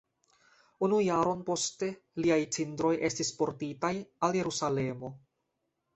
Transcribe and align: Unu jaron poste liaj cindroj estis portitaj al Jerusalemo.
Unu 0.87 1.01
jaron 1.07 1.43
poste 1.49 1.89
liaj 2.25 2.39
cindroj 2.57 2.93
estis 3.11 3.33
portitaj 3.43 3.95
al 4.29 4.39
Jerusalemo. 4.43 5.17